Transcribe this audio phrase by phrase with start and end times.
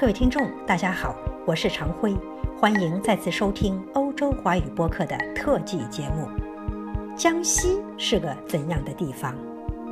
[0.00, 1.12] 各位听众，大家好，
[1.44, 2.16] 我是常辉，
[2.56, 6.28] 欢迎再次收听欧洲华语播客的特辑节目。
[7.16, 9.34] 江西是个怎样的地方？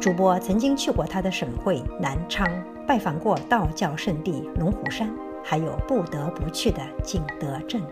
[0.01, 2.49] 主播曾经去过他的省会南昌，
[2.87, 7.83] 拜访过道教圣地龙虎山，还有不得不去的景德镇。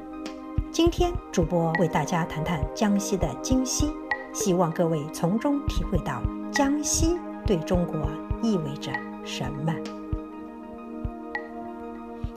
[0.70, 3.92] 今天主播为大家谈谈江西的今西，
[4.32, 6.22] 希望各位从中体会到
[6.52, 7.96] 江西对中国
[8.40, 8.92] 意味着
[9.24, 9.74] 什么。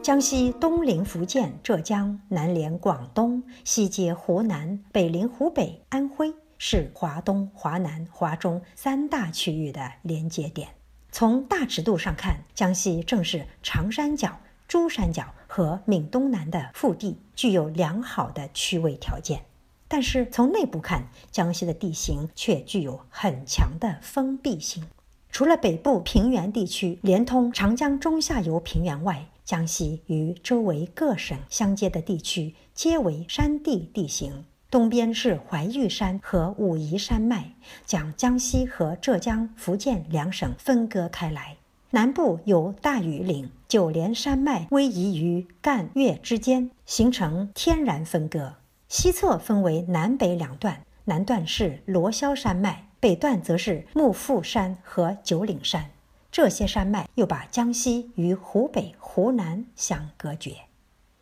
[0.08, 10.70] 江西东临福建、浙江，南连广东，西接湖南，北临湖北、安徽，是华东、华南、华中三大区域的连接点。
[11.12, 19.42] 从大尺度上看，江西正是长三角、珠三角和闽东南的腹地，具有良好的区位条件。
[19.90, 24.88] 但是从内部看，江西的地形却具有很强的封闭性。
[25.30, 37.54] 除了北部平原地区连通长江中下游平原外，江西与周围各省相接的地区皆为山地地形，东边是怀玉山和武夷山脉，
[37.86, 41.56] 将江西和浙江、福建两省分割开来；
[41.92, 48.56] 南部有大庾岭、九连山脉逶迤于赣粤之间，形成天然分割；
[48.90, 55.90] 西侧分为南北两段，南段是罗霄山脉，北段则是幕阜山和九岭山。
[56.38, 60.56] 这些山脉又把江西与湖北、湖南相隔绝，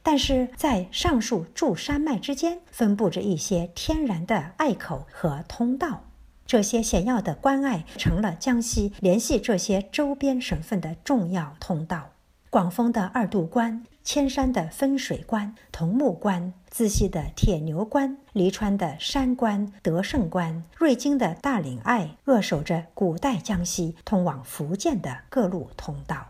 [0.04, 6.04] 但是在上述诸山脉之间分布着一些天然的隘口和通道，
[6.46, 12.10] 这些险要的关隘成了江西联系这些周边省份的重要通道。
[12.50, 13.86] 广丰的二渡关。
[14.06, 26.28] 千山的分水关、桐木关，资溪的铁牛关，黎川的山关、德胜关，瑞金的大岭隘，扼守着古代江西通往福建的各路通道。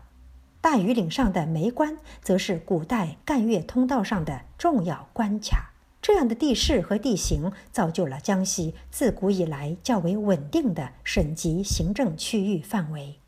[0.62, 5.72] 大庾岭上的梅关，则是古代赣粤通道上的重要关卡。
[6.00, 13.18] 这样的地势和地形，造就了江西自古以来较为稳定的省级行政区域范围。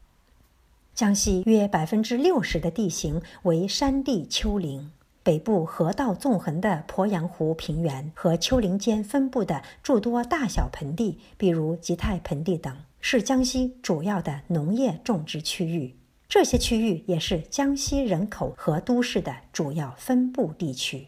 [0.99, 4.91] 江西约百分之六十的地形为山地丘陵，
[5.23, 15.95] 北部河道纵横的鄱阳湖平原和丘陵间分布的诸多大小盆地，比如吉泰盆地等，是江西主要的农业种植区域。
[16.29, 21.07] 这些区域也是江西人口和都市的主要分布地区。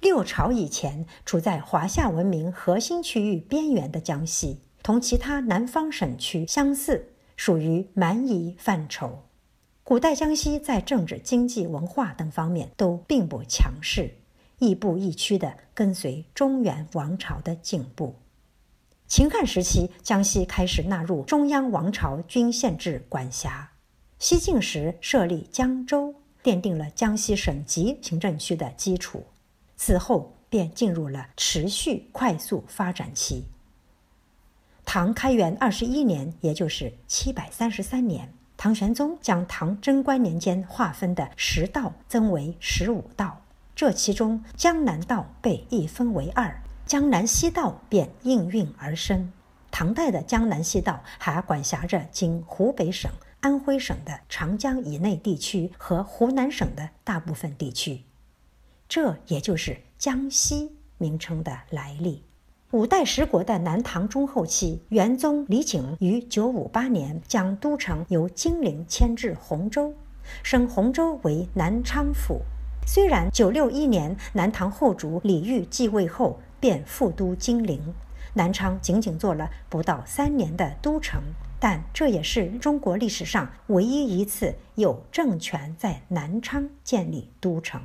[0.00, 7.12] 六朝以前，处在华夏文明核心区域边缘的江西，同其他南方省区相似。
[7.42, 9.22] 属于蛮夷范畴。
[9.82, 14.14] 古代江西在政治、经济、文化等方面都并不强势，
[14.58, 18.14] 亦步亦趋地跟随中原王朝的进步。
[19.06, 23.72] 秦汉时期，江西开始纳入中央王朝郡县制管辖。
[24.18, 26.14] 西晋时设立江州，
[26.44, 29.24] 奠定了江西省级行政区的基础。
[29.78, 33.46] 此后便进入了持续快速发展期。
[34.92, 43.40] 唐开元二十一年，也就是七百三十三年，唐玄宗将唐贞观年间划分的十道增为十五道。
[43.76, 49.32] 这其中，江南道被一分为二，江南西道便应运而生。
[49.70, 53.08] 唐代的江南西道还管辖着今湖北省、
[53.38, 58.02] 安徽省的长江以内地区和湖南省的大部分地区，
[58.88, 62.24] 这也就是江西名称的来历。
[62.72, 69.92] 五代十国的南唐中后期，元宗李璟于九五八年将都城由金陵迁至洪州，
[70.44, 72.42] 升洪州为南昌府。
[72.86, 77.92] 虽然九六一年南唐后主李煜继位后便复都金陵，
[78.34, 81.20] 南昌仅仅做了不到三年的都城，
[81.58, 87.80] 但这也是中国历史上唯一一次有政权在南昌建立都城。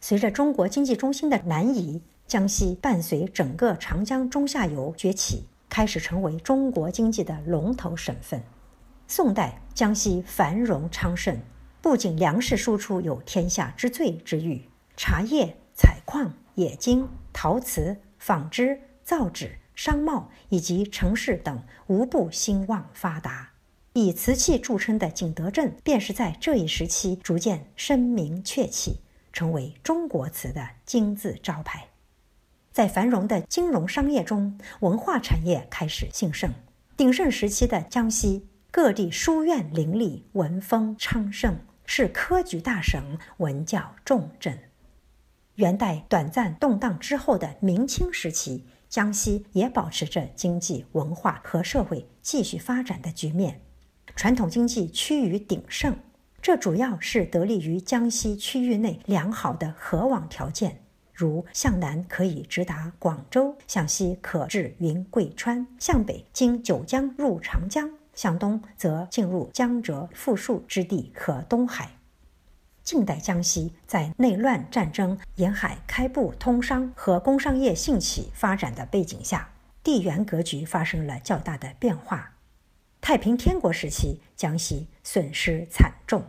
[0.00, 2.00] 随着中国经济中心的南移。
[2.28, 8.42] 江西伴随整个长江中下游崛起，开始成为中国经济的龙头省份。
[9.06, 11.40] 宋代，江西繁荣昌盛，
[11.80, 23.52] 不仅粮食输出有天下之最之誉，茶叶、采矿、冶金、陶瓷、纺织、造纸、商贸以及城市等无不兴旺发达。
[23.94, 29.00] 以瓷器著称的景德镇，便是在这一时期逐渐声名鹊起，
[29.32, 31.87] 成为中国瓷的金字招牌。
[32.72, 36.52] 在繁荣的金融商业中，文化产业开始兴盛。
[36.96, 44.58] 鼎盛时期的江西，各地书院林立，文风昌盛，是科举大省、文教重镇。
[45.56, 53.60] 元代短暂动荡之后的明清时期，江西也保持着经济、文化和社会继续发展的局面，
[54.14, 55.96] 传统经济趋于鼎盛。
[56.40, 60.80] 这主要是得力于江西区域内良好的河网条件，
[61.18, 71.90] 如向南可以直达广州，向西可至云贵川，向北经九江入长江，向东则进入江浙富庶之地和东海。
[72.84, 79.50] 近代江西在内乱、战争、沿海开埠通商和工商业兴起发展的背景下，
[79.82, 82.34] 地缘格局发生了较大的变化。
[83.00, 86.22] 太平天国时期，江西损失惨重。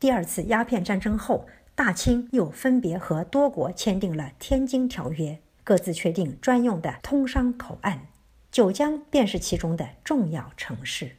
[0.00, 1.46] 第二次鸦片战争后，
[1.84, 5.30] 大清又分别和多国签订了《天津条约》，
[5.64, 8.06] 各自确定专用的通商口岸，
[8.52, 11.16] 九江便是其中的重要城市。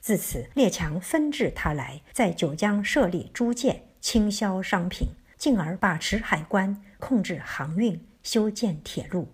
[0.00, 9.28] 自此，列强纷至沓来，在九江设立租界，倾销商品，进而把持海关，控制航运，修建铁路。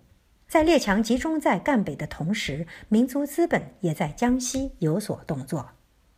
[0.49, 5.69] 在列强集中在赣北的同时，民族资本也在江西有所动作。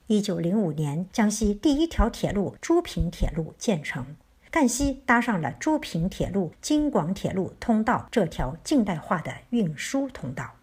[0.08, 4.16] 一九零五年，江西第一条铁路珠平铁路建成，
[4.56, 10.54] 赣西搭上了珠平铁路、京广铁路通道这条近代化的运输通道。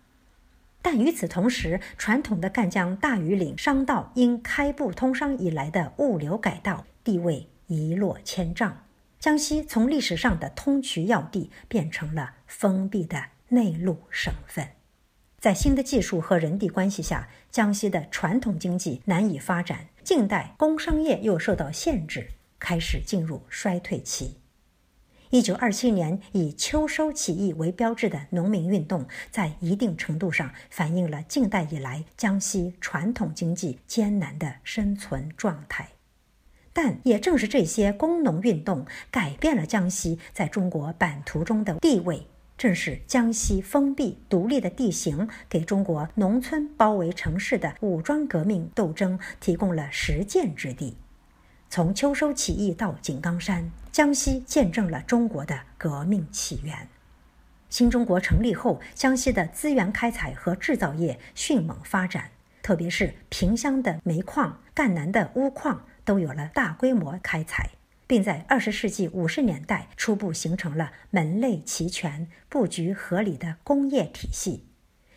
[0.81, 8.79] 但与此同时，传统的赣江大庾岭商道因开埠通商以来的物流改道，地位一落千丈。
[9.21, 13.23] 江西从历史上的通衢要地变成了封闭的。
[13.49, 14.69] 内陆省份，
[15.39, 22.31] 在新的技术和人地关系下，江西的传统经济难以发展，近代工商业又受到限制，
[22.63, 24.39] 开始进入衰退期。
[25.31, 35.89] 一九二七年以秋收起义为标志的农民运动，在一定程度上反映了近代以来江西传统经济艰难的生存状态。
[36.73, 42.29] 但也正是这些工农运动，改变了江西在中国版图中的地位。
[42.57, 50.97] 正是江西封闭独立的地形，给中国农村包围城市的武装革命斗争提供了实践之地。
[51.75, 56.87] 从秋收起义到井冈山，江西见证了中国的革命起源。
[57.71, 62.31] 新中国成立后，江西的资源开采和制造业迅猛发展，
[62.63, 67.71] 特别是萍乡的煤矿、赣南的钨矿都有了大规模开采。
[68.07, 74.67] 并在二十世纪五十年代初步形成了门类齐全、布局合理的工业体系，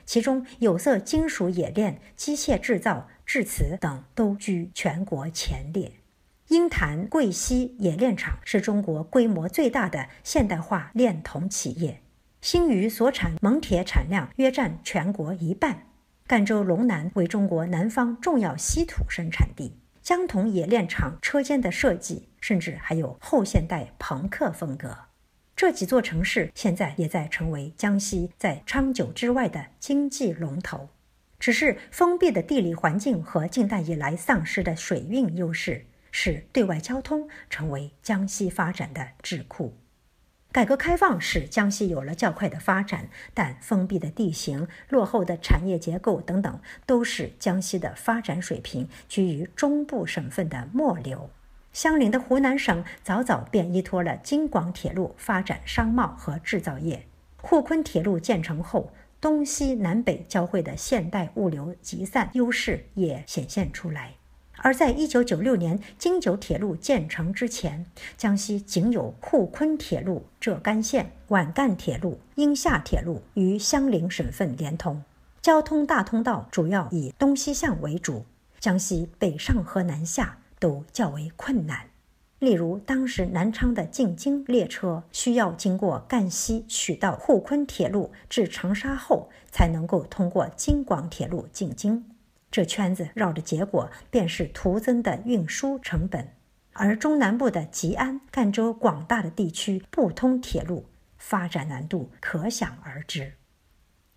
[0.05, 5.91] 其中有色金属冶炼、机械制造、制瓷等都居全国前列。
[6.49, 12.03] 鹰潭贵溪冶炼厂是中国规模最大的现代化炼铜企业，
[12.39, 15.87] 新余所产锰铁产量约占全国一半。
[16.27, 19.79] 赣州龙南为中国南方重要稀土生产地。
[20.03, 24.95] 江铜冶炼厂车间的设计，甚至还有后现代朋克风格。
[25.55, 30.89] 这几座城市现在也在成为江西在昌九之外的经济龙头。
[31.39, 39.75] 只是封闭的地理环境和近代以来丧失的水运优势，使对外交通成为江西发展的智库。
[40.49, 51.29] 改革开放使江西有了较快的发展，但封闭的地形、落后的产业结构等等，都使江西的发展水平居于中部省份的末流。
[51.73, 57.05] 相邻的湖南省早早便依托了京广铁路发展商贸和制造业。
[57.41, 64.13] 沪昆铁路建成后，东西南北交汇的现代物流集散优势也显现出来。
[64.65, 67.85] 而在一九九六年京九铁路建成之前，
[68.17, 75.03] 江西仅有沪昆铁路、浙赣线、皖赣铁路、英厦铁路与相邻省份连通，
[75.39, 78.25] 交通大通道主要以东西向为主。
[78.59, 81.81] 江西北上和南下都较为困难。
[82.39, 92.03] 例如，当时南昌的进京列车需要经过赣西取道沪昆铁路至长沙后，才能够通过京广铁路进京。
[92.55, 96.29] 这圈子绕的结果便是徒增的运输成本，
[96.71, 100.85] 而中南部的吉安、赣州广大的地区不通铁路，
[101.17, 103.33] 发展难度可想而知。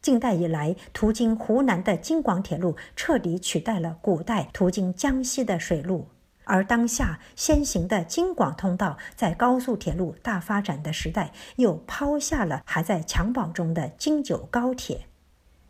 [0.00, 6.07] 近代以来，途经湖南的京广铁路彻底取代了古代途经江西的水路，
[6.45, 15.09] 而当下先行的京广通道在高速铁路大发展的时代，又抛下了还在襁褓中的京九高铁，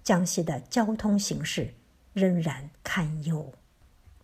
[0.02, 1.72] 江西的交通形势。
[2.18, 3.52] 仍然堪忧。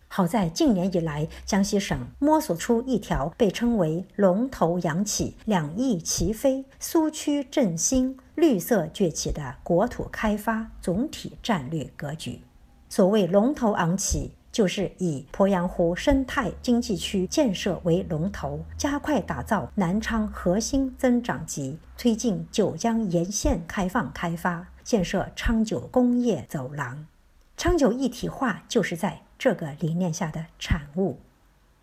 [0.07, 12.39] 好在近年以来，江西省摸索出一条被称为“龙头扬起，两翼齐飞，苏区振兴，绿色崛起”的国土开发总体战略格局。
[12.87, 27.05] 所谓“龙头昂起”，就是以鄱阳湖生态经济区建设为龙头，加快打造南昌核心增长极，推进九江沿线开放开发，建设昌九工业走廊。
[27.57, 31.19] 昌九一体化就是在这个理念下的产物。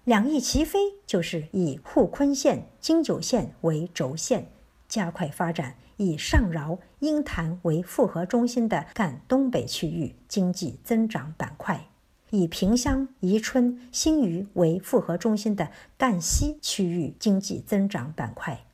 [0.04, 4.50] 两翼齐飞就是以沪昆线、京九线为轴线，
[4.88, 11.88] 加快发展以上饶、鹰潭为复合中心的赣东北区域经济增长板块，
[12.30, 18.64] 以萍乡、宜春、新余为复合中心的赣西区域经济增长板块。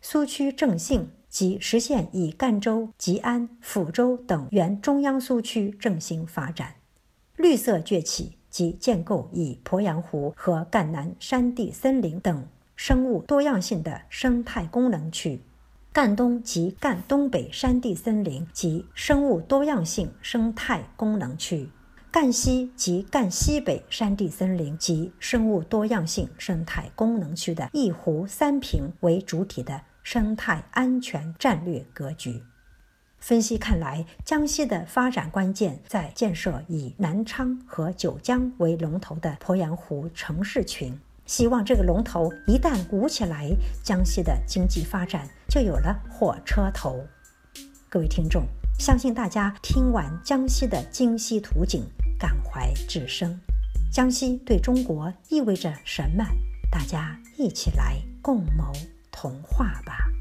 [0.00, 6.74] 苏区正兴即实现以赣州、吉安、抚州等原中央苏区振兴发展，
[7.36, 12.44] 绿色崛起即建构以鄱阳湖和赣南山地森林等
[12.74, 15.40] 生物多样性的生态功能区，
[15.92, 21.68] 赣东及赣东北山地森林及生物多样性生态功能区，
[22.10, 29.82] 赣西及赣西北山地森林及生物多样性生态功能区的一湖三平为主体的。
[30.02, 32.42] 生态安全战略格局
[33.18, 40.98] 分析看来，江西的发展关键在建设以南昌和九江为龙头的鄱阳湖城市群。
[41.26, 43.50] 希望这个龙头一旦鼓起来，
[43.84, 47.04] 江西的经济发展就有了火车头。
[47.90, 48.44] 各位听众，
[48.78, 51.84] 相信大家听完江西的京西图景，
[52.18, 53.38] 感怀至深。
[53.92, 56.24] 江西对中国意味着什么？
[56.70, 58.72] 大家一起来共谋。
[59.10, 60.19] 童话吧。